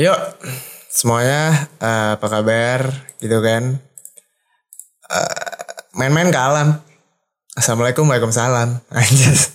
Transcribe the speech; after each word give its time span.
Yuk, 0.00 0.16
semuanya 0.88 1.68
uh, 1.76 2.16
apa 2.16 2.24
kabar 2.24 2.88
gitu 3.20 3.36
kan? 3.44 3.84
Uh, 5.04 5.76
main-main 5.92 6.32
ke 6.32 6.40
alam. 6.40 6.80
Assalamualaikum, 7.52 8.08
waalaikumsalam. 8.08 8.80
Anjas. 8.96 9.52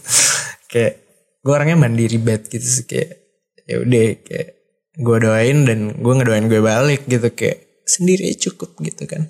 kayak 0.70 1.02
gue 1.42 1.50
orangnya 1.50 1.82
mandiri 1.82 2.22
banget 2.22 2.54
gitu 2.54 2.62
sih 2.62 2.86
kayak 2.86 3.26
ya 3.66 3.82
udah 3.82 4.06
kayak 4.22 4.50
gue 5.02 5.18
doain 5.18 5.66
dan 5.66 5.80
gue 5.98 6.14
ngedoain 6.14 6.46
gue 6.46 6.62
balik 6.62 7.10
gitu 7.10 7.26
kayak 7.34 7.66
sendiri 7.90 8.30
cukup 8.38 8.78
gitu 8.86 9.10
kan. 9.10 9.26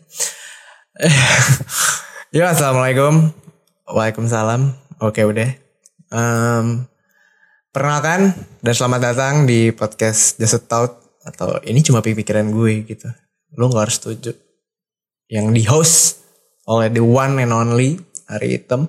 Yo, 2.36 2.43
assalamualaikum, 2.43 3.32
waalaikumsalam. 3.88 4.68
Oke 5.00 5.23
udah. 5.23 5.47
Um, 6.11 6.91
perkenalkan 7.71 8.35
dan 8.59 8.73
selamat 8.75 8.99
datang 9.16 9.34
di 9.47 9.71
podcast 9.71 10.35
Just 10.43 10.67
Thought 10.67 11.05
atau 11.25 11.57
ini 11.65 11.81
cuma 11.81 12.05
pikiran 12.05 12.53
gue 12.53 12.85
gitu. 12.85 13.09
Lo 13.57 13.73
gak 13.73 13.89
harus 13.89 13.97
setuju. 13.97 14.31
Yang 15.25 15.47
di 15.57 15.63
host 15.66 15.99
oleh 16.70 16.93
the 16.93 17.02
one 17.02 17.41
and 17.41 17.52
only 17.52 17.97
Hari 18.29 18.61
Hitam. 18.61 18.85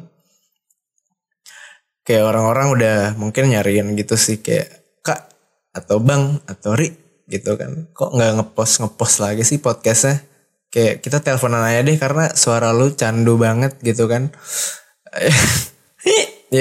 Kayak 2.07 2.31
orang-orang 2.31 2.67
udah 2.77 2.99
mungkin 3.19 3.51
nyariin 3.51 3.99
gitu 3.99 4.15
sih 4.15 4.39
kayak 4.39 5.01
kak 5.03 5.27
atau 5.75 5.99
bang 5.99 6.39
atau 6.47 6.77
ri 6.77 6.93
gitu 7.27 7.59
kan. 7.59 7.91
Kok 7.91 8.15
nggak 8.15 8.33
ngepost 8.39 8.85
ngepost 8.85 9.17
lagi 9.25 9.43
sih 9.43 9.59
podcastnya? 9.59 10.23
Kayak 10.71 11.03
kita 11.03 11.19
teleponan 11.25 11.65
aja 11.65 11.83
deh 11.83 11.99
karena 11.99 12.31
suara 12.37 12.71
lu 12.71 12.95
candu 12.95 13.41
banget 13.41 13.81
gitu 13.83 14.07
kan. 14.07 14.31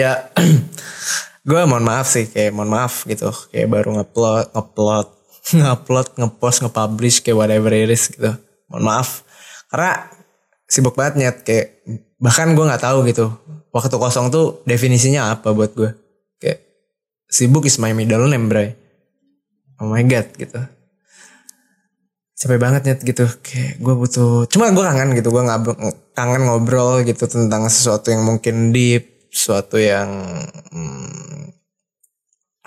ya 0.01 0.33
gue 1.49 1.61
mohon 1.69 1.85
maaf 1.85 2.09
sih 2.09 2.25
kayak 2.25 2.55
mohon 2.55 2.73
maaf 2.73 3.05
gitu 3.05 3.29
kayak 3.53 3.69
baru 3.69 4.01
ngupload 4.01 4.49
ngupload 4.55 5.07
ngupload 5.53 6.17
ngepost 6.17 6.65
ngepublish 6.65 7.21
kayak 7.21 7.37
whatever 7.37 7.69
it 7.69 7.91
is 7.91 8.09
gitu. 8.09 8.33
Mohon 8.71 8.83
maaf. 8.89 9.21
Karena 9.69 10.09
sibuk 10.65 10.97
banget 10.97 11.13
nyet 11.21 11.37
kayak 11.45 11.85
bahkan 12.17 12.57
gue 12.57 12.65
nggak 12.65 12.81
tahu 12.81 13.05
gitu. 13.05 13.29
Waktu 13.69 13.95
kosong 13.99 14.33
tuh 14.33 14.65
definisinya 14.65 15.35
apa 15.35 15.51
buat 15.51 15.75
gue 15.75 15.91
kayak 16.41 16.63
sibuk 17.29 17.67
is 17.69 17.77
my 17.77 17.93
middle 17.93 18.25
name 18.25 18.49
bray. 18.49 18.73
Oh 19.77 19.91
my 19.91 20.01
god 20.07 20.31
gitu. 20.39 20.57
Capek 22.35 22.59
banget 22.59 22.81
nyet 22.87 23.01
gitu. 23.05 23.25
Kayak 23.45 23.77
gue 23.77 23.93
butuh 23.93 24.49
cuma 24.49 24.71
gue 24.73 24.81
kangen 24.81 25.13
gitu. 25.13 25.29
Gue 25.29 25.43
nggak 25.45 25.59
kangen 26.17 26.41
ngobrol 26.49 27.05
gitu 27.05 27.29
tentang 27.29 27.69
sesuatu 27.69 28.09
yang 28.09 28.25
mungkin 28.25 28.73
deep 28.73 29.29
sesuatu 29.35 29.75
yang 29.75 30.07
hmm, 30.71 31.51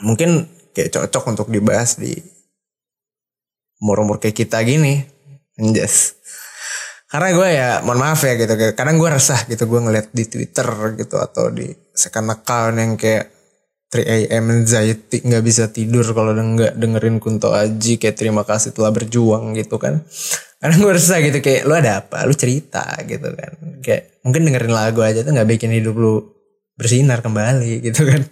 mungkin 0.05 0.45
kayak 0.77 0.93
cocok 0.93 1.25
untuk 1.33 1.49
dibahas 1.49 1.97
di 1.97 2.13
umur-umur 3.83 4.19
kayak 4.23 4.37
kita 4.47 4.63
gini. 4.63 5.03
Anjas. 5.59 6.19
Karena 7.09 7.33
gue 7.33 7.49
ya 7.49 7.71
mohon 7.83 8.05
maaf 8.05 8.21
ya 8.21 8.37
gitu. 8.37 8.53
Kadang 8.77 9.01
gue 9.01 9.09
resah 9.09 9.41
gitu 9.49 9.65
gue 9.65 9.81
ngeliat 9.81 10.13
di 10.13 10.29
Twitter 10.29 10.69
gitu 11.01 11.17
atau 11.17 11.49
di 11.49 11.73
second 11.97 12.29
account 12.31 12.77
yang 12.77 12.95
kayak 13.01 13.33
3 13.89 14.29
AM 14.29 14.45
anxiety 14.53 15.25
nggak 15.25 15.41
bisa 15.41 15.73
tidur 15.73 16.05
kalau 16.13 16.37
nggak 16.37 16.77
dengerin 16.77 17.17
Kunto 17.17 17.57
Aji 17.57 17.97
kayak 17.97 18.21
terima 18.21 18.45
kasih 18.45 18.77
telah 18.77 18.93
berjuang 18.93 19.57
gitu 19.57 19.81
kan. 19.81 20.05
Kadang 20.61 20.79
gue 20.85 20.93
resah 20.93 21.19
gitu 21.25 21.41
kayak 21.41 21.65
lu 21.65 21.73
ada 21.73 22.05
apa? 22.05 22.29
Lu 22.29 22.37
cerita 22.37 22.85
gitu 23.09 23.33
kan. 23.33 23.81
Kayak 23.81 24.21
mungkin 24.21 24.45
dengerin 24.45 24.75
lagu 24.77 25.01
aja 25.01 25.25
tuh 25.25 25.33
nggak 25.33 25.49
bikin 25.49 25.73
hidup 25.73 25.97
lu 25.97 26.29
bersinar 26.77 27.25
kembali 27.25 27.81
gitu 27.89 28.05
kan. 28.05 28.23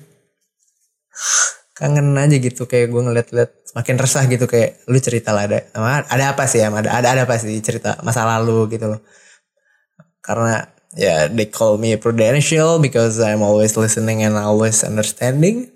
Kangen 1.77 2.17
aja 2.17 2.41
gitu 2.41 2.65
kayak 2.65 2.89
gue 2.89 3.03
ngeliat-liat 3.05 3.77
makin 3.77 4.01
resah 4.01 4.25
gitu 4.25 4.49
kayak 4.49 4.81
lu 4.89 4.97
cerita 4.97 5.37
lah 5.37 5.45
ada 5.45 5.69
ada 6.09 6.25
apa 6.33 6.49
sih 6.49 6.65
ya 6.65 6.73
ada 6.73 6.89
ada 6.89 7.09
ada 7.13 7.23
apa 7.29 7.37
sih 7.37 7.53
cerita 7.61 8.01
masa 8.01 8.25
lalu 8.25 8.73
gitu 8.73 8.97
loh. 8.97 9.05
Karena 10.25 10.65
ya 10.97 11.05
yeah, 11.05 11.21
they 11.29 11.45
call 11.45 11.77
me 11.77 11.93
prudential 12.01 12.81
because 12.81 13.21
I'm 13.21 13.45
always 13.45 13.77
listening 13.77 14.25
and 14.25 14.41
always 14.41 14.81
understanding. 14.89 15.69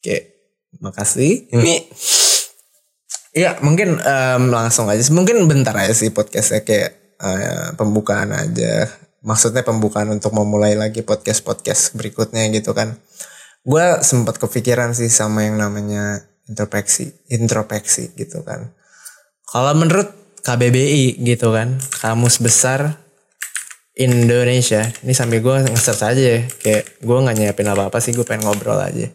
Kayak 0.00 0.32
makasih. 0.80 1.52
Ini 1.52 1.84
ya 3.36 3.60
mungkin 3.60 4.00
um, 4.00 4.42
langsung 4.48 4.88
aja 4.88 5.04
mungkin 5.12 5.44
bentar 5.44 5.76
aja 5.76 5.92
sih 5.92 6.08
podcastnya 6.08 6.64
kayak 6.64 7.20
uh, 7.20 7.76
pembukaan 7.76 8.32
aja. 8.32 8.88
Maksudnya 9.20 9.60
pembukaan 9.60 10.08
untuk 10.16 10.32
memulai 10.32 10.72
lagi 10.72 11.04
podcast 11.04 11.44
podcast 11.44 11.92
berikutnya 11.92 12.48
gitu 12.56 12.72
kan 12.72 12.96
gue 13.66 13.86
sempat 14.06 14.38
kepikiran 14.38 14.94
sih 14.94 15.10
sama 15.10 15.42
yang 15.42 15.58
namanya 15.58 16.22
introspeksi 16.46 17.10
introspeksi 17.26 18.14
gitu 18.14 18.46
kan. 18.46 18.70
Kalau 19.46 19.74
menurut 19.74 20.14
KBBI 20.46 21.18
gitu 21.26 21.50
kan 21.50 21.82
kamus 21.98 22.38
besar 22.38 23.02
Indonesia. 23.98 24.86
Ini 25.02 25.12
sambil 25.16 25.42
gue 25.42 25.66
nge-search 25.66 26.02
aja 26.06 26.22
ya 26.22 26.40
kayak 26.62 27.02
gue 27.02 27.16
nggak 27.18 27.36
nyiapin 27.36 27.66
apa 27.66 27.90
apa 27.90 27.98
sih 27.98 28.14
gue 28.14 28.22
pengen 28.22 28.46
ngobrol 28.46 28.78
aja. 28.78 29.10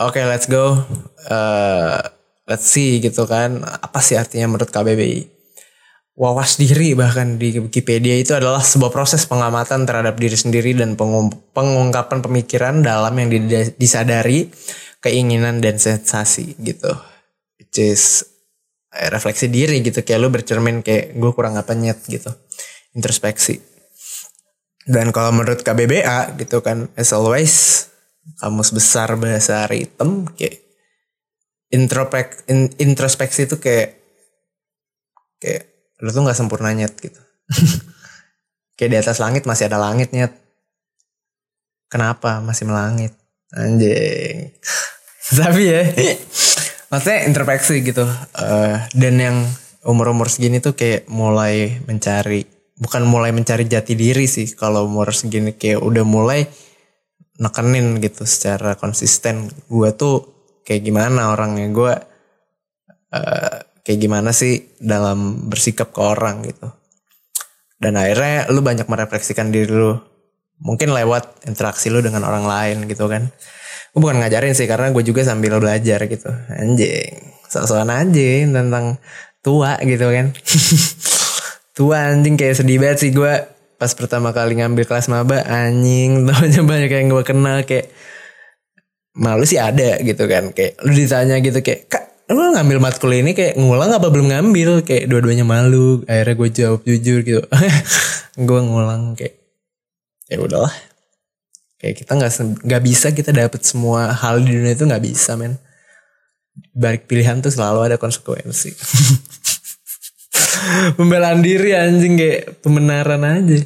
Oke 0.00 0.18
okay, 0.18 0.24
let's 0.26 0.50
go. 0.50 0.82
Uh, 1.30 2.02
let's 2.50 2.66
see 2.66 2.98
gitu 2.98 3.30
kan 3.30 3.62
apa 3.62 4.02
sih 4.02 4.18
artinya 4.18 4.50
menurut 4.50 4.74
KBBI 4.74 5.39
wawas 6.20 6.60
diri 6.60 6.92
bahkan 6.92 7.40
di 7.40 7.56
Wikipedia 7.56 8.12
itu 8.20 8.36
adalah 8.36 8.60
sebuah 8.60 8.92
proses 8.92 9.24
pengamatan 9.24 9.88
terhadap 9.88 10.20
diri 10.20 10.36
sendiri 10.36 10.76
dan 10.76 10.92
pengungkapan 11.56 12.20
pemikiran 12.20 12.84
dalam 12.84 13.16
yang 13.16 13.32
disadari 13.80 14.52
keinginan 15.00 15.64
dan 15.64 15.80
sensasi 15.80 16.60
gitu. 16.60 16.92
Which 17.56 17.80
is 17.80 18.28
eh, 18.92 19.08
refleksi 19.08 19.48
diri 19.48 19.80
gitu. 19.80 20.04
Kayak 20.04 20.20
lu 20.20 20.28
bercermin 20.28 20.84
kayak 20.84 21.16
gue 21.16 21.32
kurang 21.32 21.56
apa 21.56 21.72
nyet 21.72 22.04
gitu. 22.04 22.28
Introspeksi. 22.92 23.56
Dan 24.84 25.16
kalau 25.16 25.32
menurut 25.32 25.64
KBBA 25.64 26.36
gitu 26.36 26.60
kan 26.60 26.92
as 27.00 27.16
always 27.16 27.88
kamus 28.44 28.76
besar 28.76 29.16
bahasa 29.16 29.64
hitam 29.72 30.28
kayak 30.36 30.60
introspek 31.72 32.44
in, 32.50 32.68
introspeksi 32.76 33.48
itu 33.48 33.56
kayak 33.56 33.96
kayak 35.40 35.69
lu 36.00 36.08
tuh 36.10 36.24
nggak 36.24 36.38
sempurna 36.38 36.72
nyet 36.72 36.96
gitu. 36.96 37.20
Kayak 38.76 38.90
di 38.90 38.98
atas 38.98 39.20
langit 39.20 39.44
masih 39.44 39.68
ada 39.68 39.76
langit 39.76 40.12
nyet. 40.16 40.32
Kenapa 41.92 42.40
masih 42.40 42.64
melangit? 42.68 43.12
Anjing. 43.52 44.54
Tapi 45.38 45.62
ya 45.62 45.82
maksudnya 46.90 47.18
introspeksi 47.28 47.86
gitu. 47.86 48.02
Uh, 48.34 48.82
dan 48.98 49.14
yang 49.20 49.36
umur-umur 49.86 50.28
segini 50.28 50.60
tuh 50.60 50.74
kayak 50.76 51.08
mulai 51.08 51.80
mencari 51.86 52.44
bukan 52.80 53.04
mulai 53.04 53.30
mencari 53.30 53.68
jati 53.68 53.94
diri 53.94 54.26
sih. 54.26 54.50
Kalau 54.56 54.88
umur 54.88 55.12
segini 55.14 55.54
kayak 55.54 55.80
udah 55.80 56.04
mulai 56.04 56.48
nekenin 57.40 58.00
gitu 58.02 58.26
secara 58.26 58.74
konsisten. 58.76 59.48
Gue 59.70 59.92
tuh 59.94 60.26
kayak 60.66 60.82
gimana 60.82 61.32
orangnya? 61.32 61.68
Gue 61.70 61.94
uh, 63.14 63.56
kayak 63.90 64.06
gimana 64.06 64.30
sih 64.30 64.78
dalam 64.78 65.50
bersikap 65.50 65.90
ke 65.90 65.98
orang 65.98 66.46
gitu. 66.46 66.70
Dan 67.74 67.98
akhirnya 67.98 68.46
lu 68.54 68.62
banyak 68.62 68.86
merefleksikan 68.86 69.50
diri 69.50 69.66
lu. 69.66 69.98
Mungkin 70.62 70.94
lewat 70.94 71.42
interaksi 71.50 71.90
lu 71.90 71.98
dengan 71.98 72.22
orang 72.22 72.46
lain 72.46 72.86
gitu 72.86 73.10
kan. 73.10 73.34
Gue 73.90 73.98
bukan 73.98 74.22
ngajarin 74.22 74.54
sih 74.54 74.70
karena 74.70 74.94
gue 74.94 75.02
juga 75.02 75.26
sambil 75.26 75.58
belajar 75.58 76.06
gitu. 76.06 76.30
Anjing 76.54 77.34
soal-soal 77.50 77.90
aja 77.90 78.30
tentang 78.46 79.02
tua 79.42 79.74
gitu 79.82 80.06
kan. 80.06 80.30
Tua 81.74 82.14
anjing 82.14 82.38
kayak 82.38 82.60
sedih 82.60 82.78
banget 82.78 82.98
sih 83.02 83.10
gue 83.10 83.34
pas 83.80 83.90
pertama 83.96 84.30
kali 84.36 84.58
ngambil 84.58 84.84
kelas 84.84 85.08
maba 85.08 85.42
anjing 85.48 86.22
tahunya 86.28 86.62
banyak 86.62 86.90
yang 86.92 87.08
gue 87.08 87.24
kenal 87.24 87.58
kayak 87.66 87.90
malu 89.18 89.42
sih 89.42 89.58
ada 89.58 89.98
gitu 89.98 90.30
kan. 90.30 90.54
Kayak 90.54 90.78
lu 90.86 90.94
ditanya 90.94 91.42
gitu 91.42 91.58
kayak 91.58 91.90
kak 91.90 92.09
lu 92.30 92.54
ngambil 92.54 92.78
matkul 92.78 93.10
ini 93.10 93.34
kayak 93.34 93.58
ngulang 93.58 93.90
apa 93.90 94.06
belum 94.06 94.30
ngambil? 94.30 94.86
Kayak 94.86 95.10
dua-duanya 95.10 95.42
malu 95.42 96.06
akhirnya 96.06 96.34
gue 96.38 96.48
jawab 96.54 96.80
jujur 96.86 97.26
gitu. 97.26 97.42
Gue 98.46 98.60
ngulang 98.62 99.18
kayak 99.18 99.34
ya 100.30 100.38
udahlah. 100.38 100.70
Kayak 101.82 102.06
kita 102.06 102.12
nggak 102.14 102.32
nggak 102.62 102.82
bisa 102.86 103.10
kita 103.10 103.34
dapet 103.34 103.66
semua 103.66 104.14
hal 104.14 104.38
di 104.46 104.54
dunia 104.54 104.78
itu 104.78 104.86
nggak 104.86 105.02
bisa 105.02 105.34
men. 105.34 105.58
Balik 106.70 107.10
pilihan 107.10 107.42
tuh 107.42 107.50
selalu 107.50 107.90
ada 107.90 107.96
konsekuensi. 107.98 108.70
Pembelaan 110.98 111.42
diri 111.42 111.74
anjing 111.74 112.14
kayak 112.14 112.62
pembenaran 112.62 113.26
aja. 113.26 113.58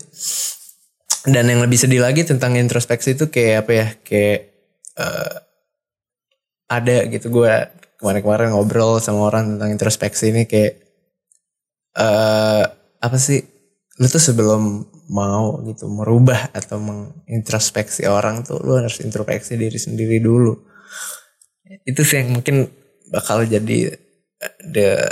Dan 1.24 1.52
yang 1.52 1.60
lebih 1.60 1.76
sedih 1.76 2.00
lagi 2.00 2.24
tentang 2.24 2.56
introspeksi 2.56 3.16
itu 3.16 3.28
kayak 3.28 3.66
apa 3.66 3.72
ya 3.72 3.86
kayak 4.04 4.40
uh, 5.00 5.34
ada 6.68 6.96
gitu 7.08 7.28
gue 7.28 7.83
kemarin-kemarin 8.04 8.52
ngobrol 8.52 9.00
sama 9.00 9.32
orang 9.32 9.56
tentang 9.56 9.72
introspeksi 9.72 10.28
ini 10.28 10.44
kayak 10.44 10.84
uh, 11.96 12.68
apa 13.00 13.16
sih? 13.16 13.40
Lu 13.96 14.04
tuh 14.04 14.20
sebelum 14.20 14.84
mau 15.08 15.64
gitu 15.64 15.88
merubah 15.88 16.52
atau 16.52 16.76
mengintrospeksi 16.76 18.04
orang 18.04 18.44
tuh 18.44 18.60
lu 18.60 18.76
harus 18.76 19.00
introspeksi 19.00 19.56
diri 19.56 19.80
sendiri 19.80 20.20
dulu. 20.20 20.52
Itu 21.88 22.04
sih 22.04 22.20
yang 22.20 22.36
mungkin 22.36 22.68
bakal 23.08 23.48
jadi 23.48 23.96
the 24.60 25.08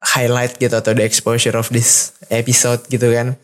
highlight 0.00 0.56
gitu 0.56 0.72
atau 0.72 0.96
the 0.96 1.04
exposure 1.04 1.52
of 1.52 1.68
this 1.68 2.16
episode 2.32 2.80
gitu 2.88 3.12
kan. 3.12 3.36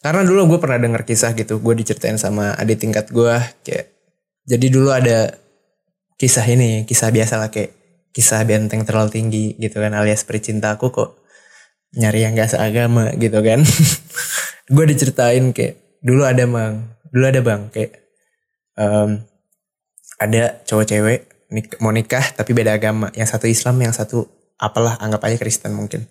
Karena 0.00 0.24
dulu 0.24 0.56
gue 0.56 0.58
pernah 0.64 0.80
denger 0.80 1.04
kisah 1.04 1.36
gitu 1.36 1.60
gue 1.60 1.74
diceritain 1.84 2.16
sama 2.16 2.56
adik 2.56 2.80
tingkat 2.80 3.12
gue 3.12 3.36
kayak 3.60 3.92
jadi 4.48 4.66
dulu 4.72 4.88
ada 4.88 5.36
kisah 6.16 6.44
ini 6.48 6.88
kisah 6.88 7.12
biasa 7.12 7.36
lah 7.36 7.52
kayak 7.52 7.79
kisah 8.10 8.42
benteng 8.42 8.82
terlalu 8.82 9.10
tinggi 9.14 9.44
gitu 9.58 9.78
kan 9.78 9.94
alias 9.94 10.26
pericintaku 10.26 10.90
kok 10.90 11.20
nyari 11.94 12.26
yang 12.26 12.38
gak 12.38 12.54
seagama 12.54 13.14
gitu 13.18 13.38
kan. 13.42 13.62
Gue 14.74 14.84
diceritain 14.86 15.50
kayak 15.50 16.00
dulu 16.00 16.22
ada 16.24 16.46
bang 16.46 16.74
dulu 17.10 17.24
ada 17.26 17.40
bang 17.42 17.60
kayak 17.74 17.92
um, 18.78 19.20
ada 20.16 20.62
cowok 20.64 20.86
cewek 20.86 21.20
nik 21.50 21.66
mau 21.82 21.90
nikah 21.90 22.22
tapi 22.22 22.54
beda 22.54 22.78
agama 22.78 23.10
yang 23.18 23.26
satu 23.26 23.50
Islam 23.50 23.82
yang 23.82 23.90
satu 23.90 24.24
apalah 24.60 25.00
anggap 25.02 25.26
aja 25.26 25.36
Kristen 25.40 25.74
mungkin. 25.74 26.06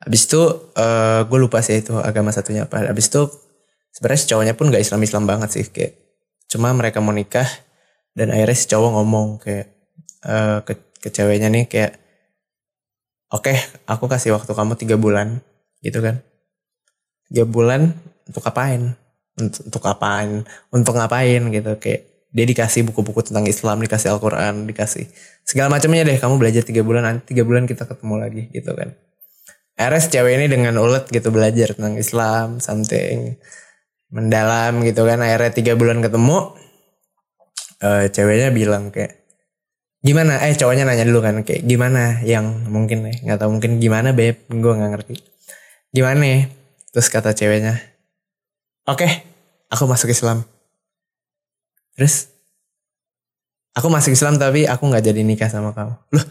Habis 0.00 0.32
itu 0.32 0.40
uh, 0.80 1.28
gue 1.28 1.38
lupa 1.38 1.60
sih 1.60 1.84
itu 1.84 1.92
agama 2.00 2.32
satunya 2.32 2.64
apa. 2.64 2.88
Habis 2.88 3.12
itu 3.12 3.28
sebenarnya 3.92 4.20
si 4.24 4.26
cowoknya 4.32 4.54
pun 4.56 4.72
gak 4.72 4.80
Islam 4.80 5.00
Islam 5.04 5.24
banget 5.28 5.50
sih 5.52 5.64
kayak 5.68 5.92
cuma 6.50 6.72
mereka 6.72 7.04
mau 7.04 7.12
nikah 7.12 7.46
dan 8.16 8.32
akhirnya 8.32 8.56
si 8.56 8.66
cowok 8.70 8.90
ngomong 8.96 9.28
kayak 9.44 9.66
uh, 10.24 10.64
ke, 10.64 10.72
ke 11.00 11.08
ceweknya 11.08 11.48
nih 11.48 11.64
kayak 11.66 11.96
oke 13.32 13.48
okay, 13.48 13.56
aku 13.88 14.06
kasih 14.06 14.36
waktu 14.36 14.52
kamu 14.52 14.76
tiga 14.76 14.96
bulan 15.00 15.40
gitu 15.80 16.04
kan. 16.04 16.20
Tiga 17.30 17.48
bulan 17.48 17.96
untuk 18.28 18.44
apain? 18.44 18.94
Untuk, 19.40 19.62
untuk 19.66 19.82
apain 19.88 20.44
untuk 20.70 20.94
ngapain? 20.94 21.42
Gitu 21.48 21.72
kayak 21.80 22.00
dia 22.30 22.46
dikasih 22.46 22.86
buku-buku 22.86 23.26
tentang 23.26 23.48
Islam 23.50 23.82
dikasih 23.82 24.14
Al-Quran 24.14 24.70
dikasih 24.70 25.10
segala 25.42 25.66
macamnya 25.66 26.06
deh 26.06 26.14
kamu 26.14 26.38
belajar 26.38 26.62
tiga 26.62 26.86
bulan 26.86 27.02
nanti 27.02 27.34
tiga 27.34 27.42
bulan 27.42 27.66
kita 27.66 27.90
ketemu 27.90 28.14
lagi 28.22 28.42
gitu 28.54 28.70
kan. 28.76 28.94
RS 29.80 30.12
cewek 30.12 30.36
ini 30.36 30.46
dengan 30.46 30.76
ulet 30.76 31.08
gitu 31.08 31.32
belajar 31.32 31.72
tentang 31.72 31.96
Islam 31.96 32.60
something 32.60 33.40
mendalam 34.12 34.84
gitu 34.84 35.08
kan. 35.08 35.18
Akhirnya 35.24 35.50
tiga 35.56 35.72
bulan 35.74 36.04
ketemu 36.04 36.52
uh, 37.80 38.04
ceweknya 38.12 38.52
bilang 38.52 38.92
kayak 38.92 39.19
gimana? 40.00 40.40
Eh 40.44 40.56
cowoknya 40.56 40.84
nanya 40.88 41.04
dulu 41.04 41.20
kan 41.20 41.40
kayak 41.44 41.64
gimana 41.64 42.24
yang 42.24 42.68
mungkin 42.68 43.04
nih? 43.06 43.24
Nggak 43.24 43.38
tahu 43.40 43.50
mungkin 43.56 43.80
gimana 43.80 44.16
beb? 44.16 44.40
Gue 44.48 44.72
nggak 44.76 44.90
ngerti. 44.96 45.14
Gimana 45.92 46.16
nih? 46.20 46.48
Terus 46.90 47.06
kata 47.06 47.36
ceweknya 47.36 47.90
oke 48.90 49.06
okay, 49.06 49.12
aku 49.70 49.86
masuk 49.86 50.10
Islam. 50.10 50.42
Terus 51.94 52.26
aku 53.76 53.86
masuk 53.86 54.10
Islam 54.10 54.34
tapi 54.40 54.66
aku 54.66 54.82
nggak 54.90 55.04
jadi 55.06 55.22
nikah 55.22 55.46
sama 55.46 55.70
kamu. 55.70 55.94
Loh 56.16 56.26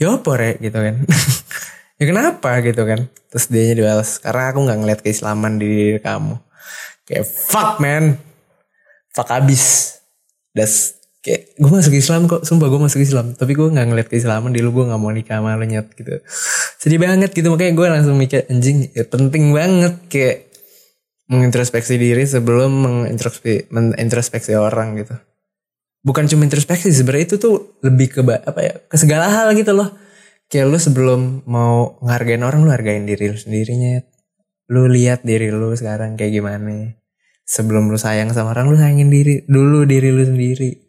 ya 0.00 0.16
apa 0.16 0.30
re? 0.40 0.50
Gitu 0.58 0.78
kan. 0.78 0.96
Ya 1.94 2.10
kenapa? 2.10 2.58
Gitu 2.58 2.82
kan. 2.82 3.06
Terus 3.30 3.46
dia 3.54 3.70
dibalas 3.70 4.18
karena 4.18 4.50
aku 4.50 4.66
nggak 4.66 4.78
ngeliat 4.82 5.00
keislaman 5.06 5.62
di 5.62 5.94
diri 5.94 6.00
kamu. 6.02 6.34
Kayak 7.06 7.22
fuck 7.30 7.78
man. 7.78 8.18
Fuck 9.14 9.30
abis. 9.30 9.94
Das 10.50 10.98
kayak 11.24 11.56
gue 11.56 11.70
masuk 11.72 11.96
Islam 11.96 12.28
kok 12.28 12.44
sumpah 12.44 12.68
gue 12.68 12.80
masuk 12.84 13.00
Islam. 13.00 13.32
Tapi 13.32 13.56
gue 13.56 13.64
nggak 13.72 13.86
ngeliat 13.88 14.08
keislaman 14.12 14.52
di 14.52 14.60
lu 14.60 14.76
gue 14.76 14.84
nggak 14.84 15.00
mau 15.00 15.08
nikah 15.08 15.40
sama 15.40 15.56
lu 15.56 15.64
nyet 15.64 15.88
gitu. 15.96 16.20
Sedih 16.76 17.00
banget 17.00 17.32
gitu 17.32 17.48
makanya 17.48 17.72
gue 17.72 17.86
langsung 17.88 18.20
mikir 18.20 18.44
anjing 18.52 18.92
ya 18.92 19.08
penting 19.08 19.56
banget 19.56 19.96
kayak 20.12 20.52
mengintrospeksi 21.32 21.96
diri 21.96 22.28
sebelum 22.28 22.68
mengintrospeksi 22.68 23.72
mengintrospeksi 23.72 24.52
orang 24.52 25.00
gitu. 25.00 25.16
Bukan 26.04 26.28
cuma 26.28 26.44
introspeksi 26.44 26.92
sebenarnya 26.92 27.32
itu 27.32 27.36
tuh 27.40 27.80
lebih 27.80 28.12
ke 28.12 28.20
apa 28.20 28.60
ya 28.60 28.76
ke 28.84 28.96
segala 29.00 29.32
hal 29.32 29.56
gitu 29.56 29.72
loh. 29.72 29.96
Kayak 30.52 30.68
lu 30.68 30.76
sebelum 30.76 31.48
mau 31.48 31.96
ngargain 32.04 32.44
orang 32.44 32.68
lu 32.68 32.68
hargain 32.68 33.08
diri 33.08 33.32
lu 33.32 33.40
sendirinya 33.40 34.04
lu 34.68 34.92
lihat 34.92 35.24
diri 35.24 35.48
lu 35.48 35.72
sekarang 35.72 36.20
kayak 36.20 36.36
gimana. 36.36 37.00
Sebelum 37.48 37.88
lu 37.88 37.96
sayang 37.96 38.28
sama 38.36 38.52
orang 38.52 38.68
lu 38.68 38.76
sayangin 38.76 39.08
diri 39.08 39.48
dulu 39.48 39.88
diri 39.88 40.12
lu 40.12 40.28
sendiri 40.28 40.83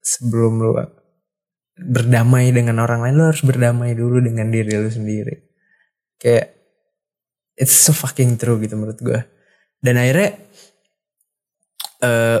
sebelum 0.00 0.60
lu 0.60 0.72
berdamai 1.80 2.52
dengan 2.52 2.80
orang 2.84 3.00
lain 3.04 3.14
lu 3.16 3.24
harus 3.28 3.44
berdamai 3.44 3.96
dulu 3.96 4.20
dengan 4.20 4.52
diri 4.52 4.76
lu 4.76 4.90
sendiri. 4.90 5.48
Kayak 6.20 6.56
it's 7.56 7.76
so 7.76 7.92
fucking 7.92 8.36
true 8.40 8.60
gitu 8.60 8.76
menurut 8.76 9.00
gue 9.00 9.20
dan 9.80 9.96
akhirnya 9.96 10.36
uh, 12.04 12.40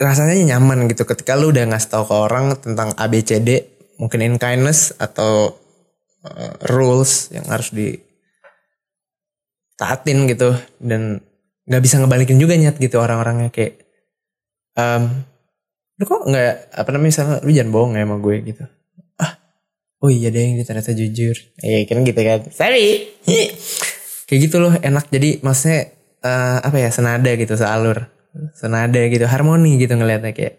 rasanya 0.00 0.56
nyaman 0.56 0.88
gitu 0.88 1.04
ketika 1.04 1.36
lu 1.36 1.52
udah 1.52 1.68
ngasih 1.68 1.90
tau 1.92 2.04
ke 2.08 2.16
orang 2.16 2.56
tentang 2.56 2.96
ABCD 2.96 3.68
mungkin 4.00 4.24
in 4.24 4.36
kindness 4.40 4.96
atau 4.96 5.52
uh, 6.24 6.52
rules 6.72 7.30
yang 7.36 7.44
harus 7.52 7.70
di 7.70 8.00
taatin 9.76 10.24
gitu. 10.26 10.56
Dan 10.80 11.20
nggak 11.68 11.82
bisa 11.84 12.00
ngebalikin 12.00 12.40
juga 12.40 12.56
nyat 12.56 12.80
gitu 12.80 12.98
orang-orangnya 12.98 13.52
kayak 13.52 13.84
um, 14.74 15.22
lu 16.02 16.04
kok 16.10 16.26
nggak 16.26 16.74
apa 16.74 16.88
namanya 16.90 17.10
misalnya 17.14 17.36
lu 17.46 17.50
jangan 17.54 17.70
bohong 17.70 17.92
ya 17.94 18.02
sama 18.02 18.16
gue 18.18 18.36
gitu. 18.42 18.64
Ah 19.22 19.32
oh 20.02 20.10
iya 20.10 20.34
deh 20.34 20.42
yang 20.42 20.66
ternyata 20.66 20.90
jujur. 20.98 21.36
Eh 21.62 21.86
kan 21.86 22.02
gitu 22.02 22.18
kan. 22.18 22.50
Sorry. 22.50 23.14
Kayak 24.26 24.40
gitu 24.50 24.56
loh 24.58 24.74
enak. 24.74 25.06
Jadi 25.14 25.38
maksudnya 25.46 25.94
uh, 26.26 26.58
apa 26.58 26.76
ya 26.82 26.90
senada 26.90 27.30
gitu 27.38 27.54
sealur. 27.54 28.10
Senada 28.58 28.98
gitu 29.06 29.22
harmoni 29.30 29.78
gitu 29.78 29.94
ngeliatnya 29.94 30.34
kayak 30.34 30.58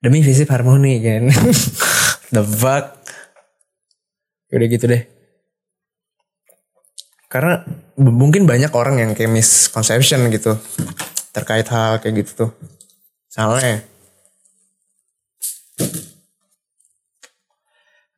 demi 0.00 0.24
visip 0.24 0.48
harmoni 0.48 1.04
kan. 1.04 1.28
The 2.34 2.40
fuck. 2.40 2.96
Udah 4.48 4.68
gitu 4.72 4.88
deh. 4.88 5.04
Karena 7.28 7.60
mungkin 8.00 8.48
banyak 8.48 8.72
orang 8.72 9.04
yang 9.04 9.12
kayak 9.12 9.28
misconception 9.28 10.32
gitu 10.32 10.56
terkait 11.36 11.68
hal 11.68 12.00
kayak 12.00 12.24
gitu 12.24 12.32
tuh. 12.32 12.50
Soalnya 13.28 13.84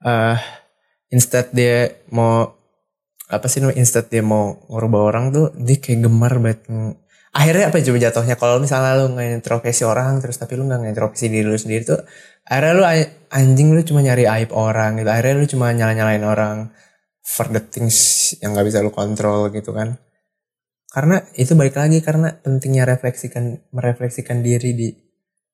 uh, 0.05 0.37
instead 1.12 1.50
dia 1.52 2.05
mau 2.14 2.56
apa 3.31 3.47
sih 3.47 3.62
instead 3.79 4.11
dia 4.11 4.26
mau 4.26 4.58
ngubah 4.67 5.02
orang 5.06 5.25
tuh 5.31 5.47
dia 5.55 5.79
kayak 5.79 6.06
gemar 6.06 6.35
banget. 6.43 6.61
Akhirnya 7.31 7.70
apa 7.70 7.79
coba 7.79 7.99
jatuhnya? 8.02 8.35
Kalau 8.35 8.58
misalnya 8.58 8.99
lu 8.99 9.14
nggak 9.14 9.38
introspeksi 9.38 9.87
orang 9.87 10.19
terus 10.19 10.35
tapi 10.35 10.58
lu 10.58 10.67
nggak 10.67 10.91
introspeksi 10.91 11.31
diri 11.31 11.46
lu 11.46 11.55
sendiri 11.55 11.86
tuh 11.86 12.03
akhirnya 12.43 12.74
lu 12.74 12.84
anjing 13.31 13.70
lu 13.70 13.81
cuma 13.86 14.03
nyari 14.03 14.27
aib 14.27 14.51
orang 14.51 14.98
gitu. 14.98 15.10
Akhirnya 15.15 15.34
lu 15.39 15.46
cuma 15.46 15.70
nyala 15.70 15.94
nyalain 15.94 16.24
orang 16.27 16.56
for 17.22 17.46
the 17.55 17.63
things 17.63 18.34
yang 18.43 18.51
nggak 18.51 18.67
bisa 18.67 18.82
lu 18.82 18.91
kontrol 18.91 19.46
gitu 19.55 19.70
kan. 19.70 19.94
Karena 20.91 21.22
itu 21.39 21.55
balik 21.55 21.79
lagi 21.79 22.03
karena 22.03 22.34
pentingnya 22.34 22.82
refleksikan 22.82 23.70
merefleksikan 23.70 24.43
diri 24.43 24.74
di 24.74 24.89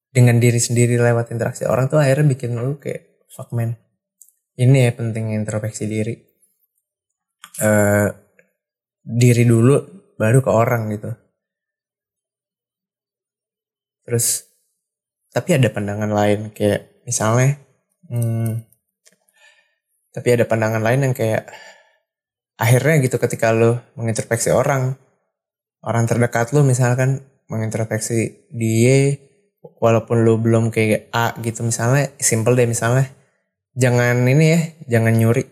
dengan 0.08 0.40
diri 0.40 0.56
sendiri 0.56 0.96
lewat 0.96 1.28
interaksi 1.28 1.68
orang 1.68 1.92
tuh 1.92 2.00
akhirnya 2.00 2.32
bikin 2.32 2.56
lu 2.56 2.80
kayak 2.80 3.28
fuck 3.28 3.52
man 3.52 3.76
ini 4.56 4.88
ya 4.88 4.92
penting 4.92 5.36
introspeksi 5.36 5.84
diri. 5.88 6.14
Uh, 7.56 8.08
diri 9.06 9.44
dulu 9.48 9.76
baru 10.16 10.40
ke 10.40 10.50
orang 10.50 10.92
gitu. 10.92 11.10
Terus 14.06 14.46
tapi 15.36 15.52
ada 15.52 15.68
pandangan 15.68 16.08
lain 16.08 16.48
kayak 16.56 17.04
misalnya 17.04 17.60
hmm, 18.08 18.64
tapi 20.16 20.28
ada 20.32 20.48
pandangan 20.48 20.80
lain 20.80 21.10
yang 21.10 21.14
kayak 21.14 21.44
akhirnya 22.56 23.04
gitu 23.04 23.20
ketika 23.20 23.52
lo 23.52 23.84
mengintrospeksi 24.00 24.48
orang 24.48 24.96
orang 25.84 26.08
terdekat 26.08 26.56
lo 26.56 26.64
misalkan 26.64 27.20
mengintrospeksi 27.52 28.48
dia 28.48 29.20
walaupun 29.60 30.24
lo 30.24 30.40
belum 30.40 30.72
kayak 30.72 31.12
A 31.12 31.36
gitu 31.44 31.60
misalnya 31.68 32.16
simple 32.16 32.56
deh 32.56 32.64
misalnya 32.64 33.12
jangan 33.76 34.24
ini 34.24 34.46
ya 34.50 34.60
jangan 34.98 35.14
nyuri. 35.14 35.44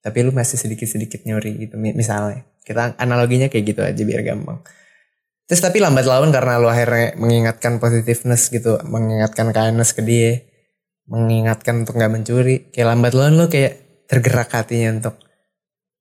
Tapi 0.00 0.18
lu 0.24 0.32
masih 0.32 0.56
sedikit-sedikit 0.56 1.28
nyuri 1.28 1.68
gitu 1.68 1.76
misalnya. 1.76 2.48
Kita 2.64 2.96
analoginya 2.96 3.52
kayak 3.52 3.64
gitu 3.64 3.80
aja 3.84 4.02
biar 4.02 4.24
gampang. 4.24 4.64
Terus 5.48 5.60
tapi 5.64 5.80
lambat 5.80 6.04
laun 6.04 6.28
karena 6.32 6.60
lu 6.60 6.68
akhirnya 6.68 7.16
mengingatkan 7.16 7.80
positiveness 7.80 8.52
gitu 8.52 8.76
mengingatkan 8.84 9.48
kindness 9.52 9.96
ke 9.96 10.04
dia 10.04 10.48
mengingatkan 11.08 11.82
untuk 11.82 11.96
nggak 11.96 12.12
mencuri. 12.12 12.56
Kayak 12.70 12.94
lambat 12.94 13.12
laun 13.16 13.34
lu 13.40 13.46
kayak 13.48 14.04
tergerak 14.08 14.52
hatinya 14.52 15.00
untuk 15.00 15.16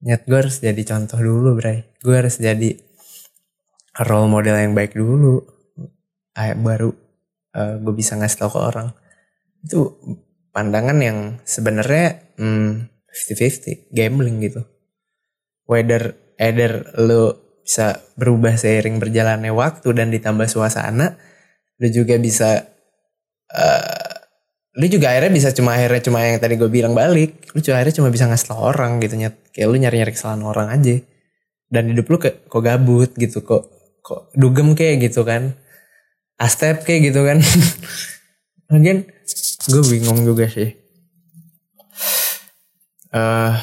nyet 0.04 0.24
gue 0.30 0.38
harus 0.38 0.60
jadi 0.60 0.82
contoh 0.84 1.18
dulu 1.18 1.58
bray. 1.58 1.88
Gue 2.04 2.16
harus 2.20 2.38
jadi 2.38 2.76
role 4.04 4.30
model 4.30 4.56
yang 4.60 4.76
baik 4.76 4.94
dulu. 4.94 5.42
Baru 6.38 6.94
uh, 7.56 7.58
eh, 7.58 7.76
gue 7.82 7.94
bisa 7.96 8.20
ngasih 8.20 8.38
tau 8.38 8.52
ke 8.52 8.60
orang. 8.60 8.92
Itu 9.64 9.96
pandangan 10.58 10.98
yang 10.98 11.38
sebenarnya 11.46 12.34
hmm, 12.42 12.90
50-50 13.14 13.94
gambling 13.94 14.42
gitu. 14.42 14.66
Whether 15.70 16.18
either 16.42 16.98
lo 16.98 17.38
bisa 17.62 18.02
berubah 18.18 18.58
seiring 18.58 18.98
berjalannya 18.98 19.54
waktu 19.54 19.94
dan 19.94 20.10
ditambah 20.10 20.50
suasana 20.50 21.14
lo 21.78 21.88
juga 21.94 22.18
bisa 22.18 22.66
uh, 23.54 24.18
lu 24.82 24.90
juga 24.90 25.14
akhirnya 25.14 25.30
bisa 25.30 25.50
cuma 25.54 25.78
akhirnya 25.78 26.02
cuma 26.02 26.26
yang 26.26 26.42
tadi 26.42 26.58
gue 26.58 26.72
bilang 26.72 26.98
balik 26.98 27.54
lu 27.54 27.62
cuma 27.62 27.78
akhirnya 27.78 28.02
cuma 28.02 28.10
bisa 28.10 28.26
ngasih 28.26 28.58
orang 28.58 28.98
gitu 29.04 29.20
kayak 29.54 29.68
lu 29.70 29.78
nyari 29.78 30.02
nyari 30.02 30.14
kesalahan 30.14 30.42
orang 30.42 30.68
aja. 30.74 30.98
Dan 31.68 31.92
hidup 31.92 32.08
lu 32.08 32.18
kayak 32.18 32.48
kok 32.48 32.64
gabut 32.64 33.12
gitu 33.20 33.44
kok 33.44 33.68
kok 34.00 34.32
dugem 34.34 34.74
kayak 34.74 35.12
gitu 35.12 35.22
kan. 35.28 35.54
Astep 36.40 36.88
kayak 36.88 37.12
gitu 37.12 37.22
kan. 37.28 37.44
Lagian 38.72 39.10
gue 39.68 39.84
bingung 39.92 40.24
juga 40.24 40.48
sih. 40.48 40.72
Eh 43.12 43.54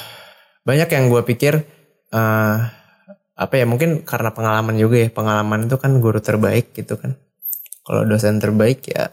banyak 0.64 0.88
yang 0.88 1.04
gue 1.12 1.22
pikir 1.24 1.54
eh 2.14 2.58
apa 3.34 3.54
ya 3.58 3.66
mungkin 3.66 4.06
karena 4.06 4.30
pengalaman 4.30 4.78
juga 4.78 5.02
ya 5.02 5.08
pengalaman 5.10 5.66
itu 5.66 5.76
kan 5.80 5.98
guru 5.98 6.20
terbaik 6.22 6.72
gitu 6.76 6.96
kan. 7.00 7.16
Kalau 7.84 8.08
dosen 8.08 8.40
terbaik 8.40 8.88
ya 8.88 9.10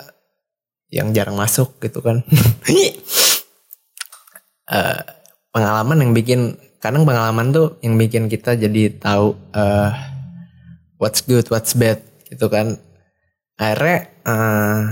yang 0.91 1.15
jarang 1.15 1.39
masuk 1.39 1.79
gitu 1.79 2.03
kan. 2.03 2.24
Eh, 4.72 5.00
pengalaman 5.51 6.00
yang 6.00 6.15
bikin 6.15 6.55
kadang 6.79 7.03
pengalaman 7.03 7.51
tuh 7.51 7.75
yang 7.84 8.00
bikin 8.00 8.31
kita 8.31 8.55
jadi 8.55 8.96
tahu 8.96 9.36
eh 9.51 9.91
what's 10.96 11.27
good 11.27 11.43
what's 11.51 11.75
bad 11.75 12.00
gitu 12.31 12.48
kan. 12.48 12.79
Akhirnya 13.60 14.08
eh, 14.24 14.84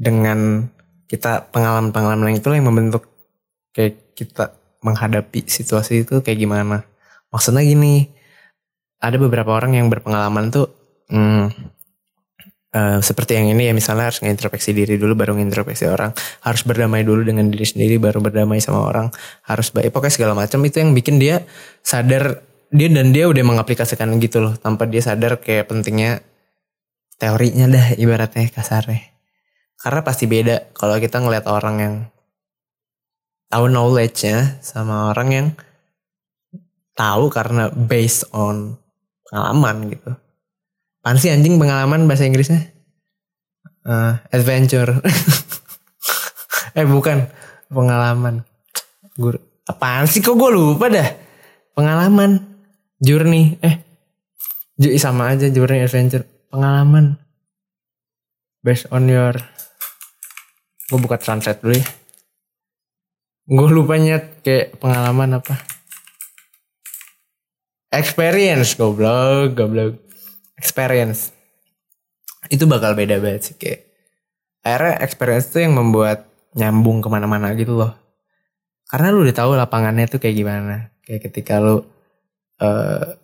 dengan 0.00 0.64
kita 1.04 1.52
pengalaman-pengalaman 1.52 2.40
itu 2.40 2.48
yang 2.56 2.64
membentuk 2.64 3.04
kayak 3.76 4.16
kita 4.16 4.56
menghadapi 4.80 5.44
situasi 5.44 6.08
itu 6.08 6.24
kayak 6.24 6.40
gimana. 6.40 6.88
Maksudnya 7.28 7.60
gini 7.60 8.08
ada 8.96 9.20
beberapa 9.20 9.52
orang 9.52 9.76
yang 9.76 9.92
berpengalaman 9.92 10.48
tuh 10.48 10.72
hmm, 11.12 11.44
eh, 12.72 12.98
seperti 13.04 13.36
yang 13.36 13.52
ini 13.52 13.68
ya 13.68 13.76
misalnya 13.76 14.08
harus 14.08 14.24
ngintrospeksi 14.24 14.72
diri 14.72 14.96
dulu 14.96 15.12
baru 15.12 15.36
ngintrospeksi 15.36 15.84
orang. 15.84 16.16
Harus 16.40 16.64
berdamai 16.64 17.04
dulu 17.04 17.20
dengan 17.20 17.52
diri 17.52 17.68
sendiri 17.68 18.00
baru 18.00 18.24
berdamai 18.24 18.56
sama 18.64 18.88
orang. 18.88 19.12
Harus 19.44 19.68
baik 19.68 19.92
pokoknya 19.92 20.16
segala 20.16 20.32
macam. 20.32 20.64
Itu 20.64 20.80
yang 20.80 20.96
bikin 20.96 21.20
dia 21.20 21.44
sadar 21.84 22.40
dia 22.72 22.88
dan 22.88 23.12
dia 23.12 23.26
udah 23.28 23.42
mengaplikasikan 23.44 24.08
gitu 24.22 24.40
loh 24.40 24.54
tanpa 24.56 24.86
dia 24.86 25.02
sadar 25.02 25.42
kayak 25.42 25.68
pentingnya 25.68 26.22
teorinya 27.18 27.66
dah 27.66 27.86
ibaratnya 27.98 28.46
kasarnya 28.48 29.09
karena 29.80 30.00
pasti 30.04 30.28
beda 30.28 30.76
kalau 30.76 31.00
kita 31.00 31.24
ngeliat 31.24 31.48
orang 31.48 31.76
yang 31.80 31.94
tahu 33.48 33.66
knowledge-nya 33.66 34.60
sama 34.60 35.10
orang 35.10 35.28
yang 35.32 35.46
tahu 36.94 37.32
karena 37.32 37.72
based 37.72 38.28
on 38.36 38.76
pengalaman 39.24 39.88
gitu. 39.88 40.10
Apaan 41.00 41.16
sih 41.16 41.32
anjing 41.32 41.56
pengalaman 41.56 42.04
bahasa 42.04 42.28
Inggrisnya? 42.28 42.60
Eh, 43.88 44.12
adventure. 44.36 45.00
eh 46.78 46.84
bukan 46.84 47.24
pengalaman. 47.72 48.44
Guru. 49.16 49.40
Apaan 49.64 50.04
sih 50.04 50.20
kok 50.20 50.36
gue 50.36 50.50
lupa 50.52 50.92
dah? 50.92 51.08
Pengalaman. 51.72 52.36
Journey. 53.00 53.56
Eh. 53.64 53.80
sama 55.00 55.32
aja 55.32 55.48
journey 55.48 55.80
adventure. 55.80 56.28
Pengalaman. 56.52 57.16
Based 58.60 58.84
on 58.92 59.08
your. 59.08 59.40
Gue 60.90 60.98
buka 60.98 61.16
translate 61.22 61.62
dulu 61.62 61.78
ya. 61.78 61.86
Gue 63.46 63.68
lupa 63.70 63.94
nyet 63.94 64.42
kayak 64.42 64.78
pengalaman 64.82 65.38
apa. 65.38 65.54
Experience 67.90 68.74
goblok, 68.74 69.54
goblok. 69.54 69.98
Experience. 70.58 71.30
Itu 72.50 72.66
bakal 72.66 72.98
beda 72.98 73.22
banget 73.22 73.42
sih 73.50 73.56
kayak. 73.58 73.86
Akhirnya 74.66 74.94
experience 75.02 75.48
tuh 75.54 75.62
yang 75.62 75.78
membuat 75.78 76.26
nyambung 76.58 77.00
ke 77.00 77.08
mana-mana 77.08 77.54
gitu 77.54 77.78
loh. 77.78 77.94
Karena 78.90 79.14
lu 79.14 79.22
udah 79.22 79.34
tahu 79.34 79.54
lapangannya 79.54 80.10
tuh 80.10 80.18
kayak 80.18 80.36
gimana. 80.36 80.90
Kayak 81.06 81.30
ketika 81.30 81.62
lu 81.62 81.86
eh 82.60 83.16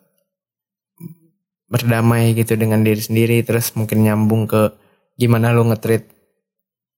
berdamai 1.67 2.31
gitu 2.39 2.55
dengan 2.55 2.87
diri 2.87 3.03
sendiri 3.03 3.43
terus 3.43 3.75
mungkin 3.75 4.07
nyambung 4.07 4.47
ke 4.47 4.71
gimana 5.19 5.51
lu 5.51 5.67
ngetrit 5.67 6.07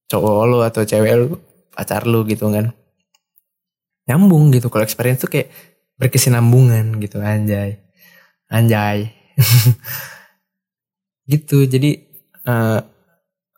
cowok 0.09 0.45
lu 0.49 0.59
atau 0.65 0.83
cewek 0.83 1.13
lu 1.15 1.27
pacar 1.77 2.09
lu 2.09 2.25
gitu 2.25 2.49
kan. 2.49 2.73
Nyambung 4.09 4.49
gitu 4.57 4.73
kalau 4.73 4.83
experience 4.83 5.21
tuh 5.23 5.31
kayak 5.31 5.53
berkesinambungan 6.01 6.97
gitu 6.99 7.21
anjay. 7.21 7.79
Anjay. 8.49 9.13
Gitu 11.29 11.69
jadi 11.69 12.01
eh 12.49 12.81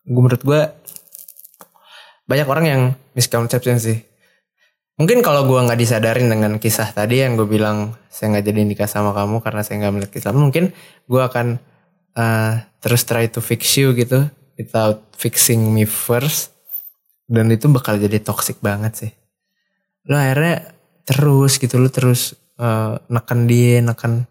gue 0.02 0.20
menurut 0.20 0.42
gue 0.42 0.60
banyak 2.26 2.48
orang 2.50 2.66
yang 2.66 2.82
misconception 3.14 3.78
sih. 3.78 4.02
Mungkin 4.98 5.22
kalau 5.22 5.46
gue 5.46 5.54
nggak 5.56 5.78
disadarin 5.78 6.26
dengan 6.26 6.58
kisah 6.58 6.90
tadi 6.90 7.22
yang 7.22 7.38
gue 7.38 7.46
bilang 7.46 7.94
saya 8.10 8.34
nggak 8.34 8.46
jadi 8.50 8.60
nikah 8.66 8.90
sama 8.90 9.14
kamu 9.14 9.38
karena 9.38 9.62
saya 9.62 9.86
nggak 9.86 9.94
melihat 9.94 10.12
kisah 10.12 10.34
mungkin 10.34 10.74
gue 11.06 11.22
akan 11.22 11.62
eh, 12.18 12.52
terus 12.82 13.06
try 13.06 13.30
to 13.30 13.38
fix 13.38 13.78
you 13.78 13.94
gitu 13.94 14.26
without 14.60 15.00
fixing 15.16 15.72
me 15.72 15.88
first. 15.88 16.52
Dan 17.24 17.48
itu 17.48 17.72
bakal 17.72 17.96
jadi 17.96 18.20
toxic 18.20 18.60
banget 18.60 18.92
sih. 18.92 19.12
Lo 20.04 20.20
akhirnya 20.20 20.76
terus 21.08 21.56
gitu 21.56 21.80
lo 21.80 21.88
terus 21.88 22.36
eh, 22.60 23.00
neken 23.08 23.48
dia 23.48 23.80
neken 23.80 24.28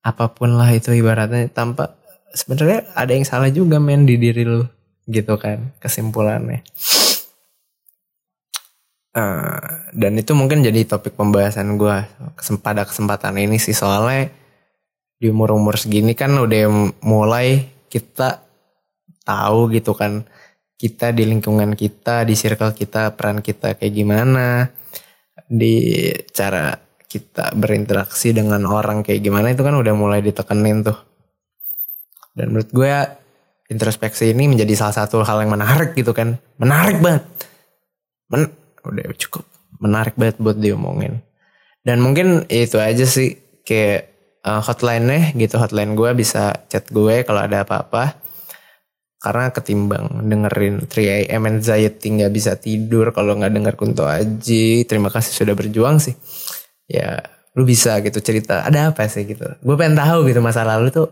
apa 0.00 0.32
pun 0.32 0.56
lah 0.56 0.72
itu 0.72 0.96
ibaratnya. 0.96 1.52
Tanpa 1.52 1.92
sebenarnya 2.32 2.88
ada 2.96 3.12
yang 3.12 3.28
salah 3.28 3.52
juga 3.52 3.76
men 3.76 4.08
di 4.08 4.16
diri 4.16 4.48
lo 4.48 4.64
gitu 5.04 5.36
kan 5.36 5.76
kesimpulannya. 5.82 6.64
Eh, 9.12 9.68
dan 9.92 10.12
itu 10.16 10.32
mungkin 10.32 10.64
jadi 10.64 10.88
topik 10.88 11.12
pembahasan 11.20 11.76
gue 11.76 11.96
pada 12.64 12.88
kesempatan 12.88 13.36
ini 13.36 13.60
sih. 13.60 13.76
Soalnya 13.76 14.32
di 15.20 15.30
umur 15.30 15.54
umur 15.54 15.78
segini 15.78 16.18
kan 16.18 16.34
udah 16.34 16.94
mulai 17.04 17.68
kita 17.92 18.41
tahu 19.22 19.72
gitu 19.72 19.94
kan 19.94 20.26
kita 20.82 21.14
di 21.14 21.22
lingkungan 21.30 21.78
kita 21.78 22.26
di 22.26 22.34
circle 22.34 22.74
kita 22.74 23.14
peran 23.14 23.38
kita 23.38 23.78
kayak 23.78 23.94
gimana 23.94 24.66
di 25.46 26.10
cara 26.34 26.74
kita 27.12 27.52
berinteraksi 27.52 28.32
dengan 28.32 28.64
orang 28.64 29.04
kayak 29.04 29.20
gimana 29.20 29.52
itu 29.52 29.60
kan 29.60 29.76
udah 29.76 29.92
mulai 29.92 30.24
ditekenin 30.24 30.80
tuh. 30.80 30.96
Dan 32.32 32.56
menurut 32.56 32.72
gue 32.72 32.94
introspeksi 33.68 34.32
ini 34.32 34.48
menjadi 34.48 34.72
salah 34.72 35.04
satu 35.04 35.20
hal 35.20 35.44
yang 35.44 35.52
menarik 35.52 35.92
gitu 35.92 36.16
kan. 36.16 36.40
Menarik 36.56 37.04
banget. 37.04 37.28
Men- 38.32 38.56
udah 38.80 39.12
cukup. 39.20 39.44
Menarik 39.76 40.16
banget 40.16 40.40
buat 40.40 40.56
diomongin. 40.56 41.20
Dan 41.84 42.00
mungkin 42.00 42.48
itu 42.48 42.80
aja 42.80 43.04
sih 43.04 43.36
kayak 43.68 44.08
uh, 44.48 44.64
hotline-nya 44.64 45.36
gitu. 45.36 45.60
Hotline 45.60 45.92
gue 45.92 46.10
bisa 46.16 46.64
chat 46.72 46.88
gue 46.88 47.28
kalau 47.28 47.44
ada 47.44 47.68
apa-apa 47.68 48.21
karena 49.22 49.54
ketimbang 49.54 50.26
dengerin 50.26 50.82
3 50.90 51.30
AM 51.30 51.46
anxiety 51.46 52.10
nggak 52.10 52.32
bisa 52.34 52.58
tidur 52.58 53.14
kalau 53.14 53.38
nggak 53.38 53.54
denger 53.54 53.74
Kunto 53.78 54.02
Aji 54.02 54.82
terima 54.82 55.14
kasih 55.14 55.30
sudah 55.30 55.54
berjuang 55.54 56.02
sih. 56.02 56.18
Ya 56.90 57.22
lu 57.54 57.62
bisa 57.62 58.02
gitu 58.02 58.18
cerita 58.18 58.66
ada 58.66 58.90
apa 58.90 59.06
sih 59.06 59.22
gitu? 59.22 59.46
Gue 59.62 59.78
pengen 59.78 59.94
tahu 59.94 60.26
gitu 60.26 60.42
masa 60.42 60.66
lalu 60.66 60.90
tuh 60.90 61.06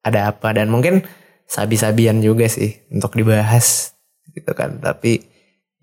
ada 0.00 0.32
apa. 0.32 0.56
Dan 0.56 0.72
mungkin 0.72 1.04
sabi-sabian 1.44 2.24
juga 2.24 2.48
sih 2.48 2.80
untuk 2.88 3.12
dibahas 3.12 3.92
gitu 4.32 4.56
kan. 4.56 4.80
Tapi 4.80 5.20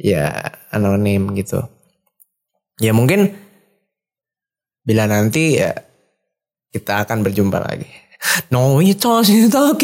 ya 0.02 0.34
anonim 0.74 1.30
gitu. 1.38 1.62
Ya 2.82 2.90
mungkin 2.90 3.38
bila 4.82 5.06
nanti 5.06 5.62
ya 5.62 5.78
kita 6.74 7.06
akan 7.06 7.22
berjumpa 7.22 7.62
lagi. 7.62 7.90
No 8.50 8.82
itu 8.82 9.14
kita 9.30 9.78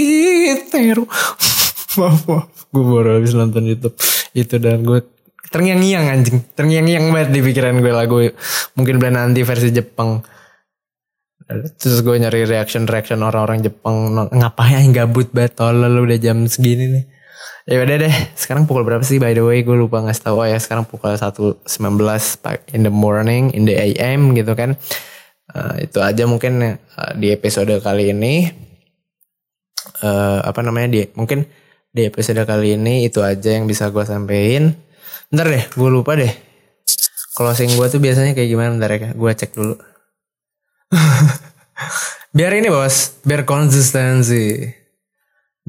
maaf 1.99 2.25
maaf. 2.27 2.49
Gue 2.69 2.83
baru 2.83 3.19
habis 3.21 3.33
nonton 3.33 3.63
YouTube. 3.65 3.95
Itu 4.33 4.57
dan 4.57 4.81
gue 4.81 4.99
terngiang-ngiang 5.49 6.05
anjing. 6.09 6.37
Terngiang-ngiang 6.57 7.13
banget 7.13 7.29
di 7.33 7.39
pikiran 7.45 7.77
gue 7.77 7.93
lagu 7.93 8.17
mungkin 8.73 8.97
bila 8.97 9.21
nanti 9.23 9.45
versi 9.45 9.69
Jepang. 9.69 10.25
Terus 11.77 11.99
gue 12.01 12.15
nyari 12.17 12.47
reaction 12.47 12.87
reaction 12.87 13.19
orang-orang 13.21 13.61
Jepang 13.61 14.15
ngapain 14.31 14.89
gabut 14.95 15.29
banget 15.35 15.59
tolol 15.59 16.01
udah 16.01 16.17
jam 16.17 16.47
segini 16.47 16.87
nih. 16.89 17.05
Ya 17.63 17.79
udah 17.79 17.95
deh 17.95 18.15
sekarang 18.35 18.67
pukul 18.67 18.83
berapa 18.83 19.03
sih 19.03 19.19
by 19.23 19.31
the 19.35 19.43
way? 19.43 19.63
Gue 19.63 19.75
lupa 19.79 20.03
ngasih 20.03 20.23
tahu 20.27 20.43
oh 20.43 20.47
ya 20.47 20.59
sekarang 20.59 20.83
pukul 20.83 21.15
1.19 21.15 21.63
pa- 22.43 22.63
in 22.75 22.83
the 22.83 22.91
morning 22.91 23.51
in 23.55 23.63
the 23.63 23.75
AM 23.75 24.35
gitu 24.35 24.51
kan. 24.55 24.75
Eh, 25.53 25.87
itu 25.87 25.99
aja 25.99 26.23
mungkin 26.25 26.59
eh, 26.63 26.75
di 27.19 27.31
episode 27.31 27.71
kali 27.83 28.11
ini. 28.15 28.47
Eh 30.03 30.39
apa 30.43 30.59
namanya 30.63 30.89
di 30.91 30.99
mungkin 31.15 31.43
di 31.93 32.09
episode 32.09 32.41
kali 32.49 32.73
ini 32.73 33.05
itu 33.05 33.21
aja 33.21 33.53
yang 33.53 33.69
bisa 33.69 33.93
gue 33.93 34.01
sampein. 34.01 34.73
Ntar 35.29 35.45
deh 35.45 35.63
gue 35.69 35.89
lupa 35.93 36.17
deh. 36.17 36.33
Closing 37.37 37.77
gue 37.77 37.87
tuh 37.89 38.01
biasanya 38.01 38.33
kayak 38.33 38.49
gimana? 38.49 38.73
Ntar 38.81 38.91
ya 38.97 38.99
gue 39.13 39.31
cek 39.37 39.53
dulu. 39.53 39.77
Biar 42.35 42.51
ini 42.57 42.73
bos. 42.73 43.21
Biar 43.21 43.45
konsistensi. 43.45 44.65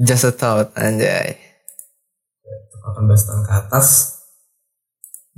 Just 0.01 0.25
a 0.25 0.33
thought 0.33 0.73
anjay. 0.73 1.37
18 2.97 3.05
tahun 3.05 3.41
ke 3.45 3.53
atas. 3.53 4.17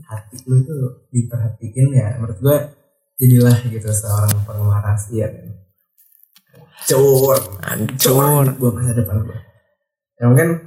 Hati 0.08 0.40
lu 0.48 0.64
tuh 0.64 1.12
diperhatiin 1.12 1.88
ya. 1.92 2.16
Menurut 2.16 2.40
gue 2.40 2.58
jadilah 3.20 3.60
gitu 3.68 3.92
seorang 3.92 4.32
penggemar 4.48 4.80
rahasia. 4.80 5.28
Kan 5.36 5.52
cur. 6.88 7.36
Hancur. 7.60 8.56
gue 8.56 8.72
masa 8.72 8.96
depan 8.96 9.20
gue 9.28 9.48
ya 10.18 10.26
mungkin 10.30 10.67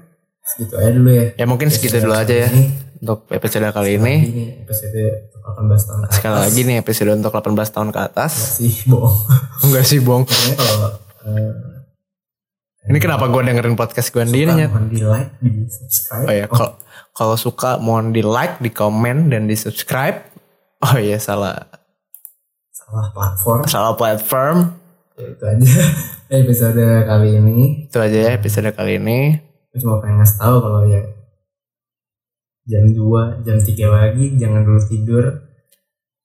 segitu 0.50 0.74
aja 0.74 0.90
dulu 0.90 1.10
ya 1.10 1.24
Ya 1.34 1.44
mungkin 1.44 1.68
segitu 1.68 1.96
dulu 1.98 2.14
aja 2.14 2.34
ya 2.36 2.48
untuk 2.96 3.24
episode 3.28 3.64
kali 3.66 3.96
ini. 3.96 4.14
ini 4.22 4.44
episode 4.60 5.00
18 5.40 5.56
tahun 5.80 6.00
ke 6.02 6.12
Sekali 6.12 6.34
atas. 6.34 6.44
lagi 6.44 6.60
nih 6.62 6.76
episode 6.78 7.10
untuk 7.14 7.32
18 7.32 7.48
tahun 7.70 7.88
ke 7.88 8.00
atas. 8.02 8.32
sih 8.56 8.74
bohong 8.84 9.18
Enggak 9.64 9.84
sih, 9.84 9.98
Bong. 9.98 10.22
Pokoknya 10.22 10.54
kalau 10.54 10.88
eh, 11.26 11.52
Ini 12.82 12.98
kenapa 12.98 13.24
gue 13.26 13.40
dengerin 13.42 13.72
podcast 13.74 14.08
gue 14.08 14.20
sendiri 14.22 14.52
mohon 14.66 14.88
di 14.88 15.00
like 15.00 15.32
di 15.38 15.50
subscribe 15.66 16.24
Oh 16.24 16.34
ya, 16.34 16.46
kalau 16.46 16.70
kalau 17.10 17.36
suka 17.36 17.76
mohon 17.76 18.10
di 18.10 18.20
like, 18.20 18.56
di 18.58 18.68
komen 18.68 19.28
dan 19.28 19.44
di 19.44 19.54
subscribe. 19.54 20.20
Oh 20.80 20.96
iya 20.96 21.16
salah 21.16 21.56
salah 22.70 23.08
platform 23.10 23.60
salah 23.64 23.94
platform. 23.94 24.58
ya, 25.14 25.24
itu 25.26 25.44
aja 25.46 25.72
episode 26.40 26.80
kali 27.04 27.28
ini 27.34 27.58
Itu 27.86 27.98
aja 27.98 28.18
ya 28.18 28.30
episode 28.32 28.72
kali 28.72 28.96
ini. 28.96 29.18
Gue 29.70 29.78
cuma 29.78 30.02
pengen 30.02 30.18
ngasih 30.18 30.38
tahu 30.38 30.56
kalau 30.58 30.80
ya 30.84 31.02
jam 32.66 32.84
2 32.86 33.42
jam 33.42 33.56
3 33.56 33.66
pagi 33.86 34.24
jangan 34.36 34.60
dulu 34.62 34.80
tidur 34.84 35.24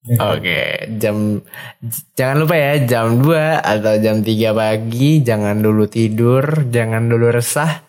Oke, 0.05 0.61
jam 1.01 1.41
j- 1.81 2.05
jangan 2.13 2.45
lupa 2.45 2.53
ya 2.53 2.73
jam 2.85 3.25
2 3.25 3.57
atau 3.57 3.93
jam 3.97 4.21
3 4.21 4.53
pagi 4.53 5.25
jangan 5.25 5.57
dulu 5.57 5.89
tidur, 5.89 6.45
jangan 6.69 7.09
dulu 7.09 7.33
resah, 7.33 7.81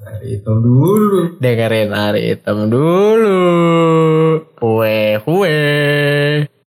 hari 0.00 0.40
itu 0.40 0.48
dulu 0.48 1.36
dengerin 1.36 1.92
hari 1.92 2.32
hitam 2.32 2.72
dulu. 2.72 3.36
Kue 4.56 5.20
kue. 5.20 5.60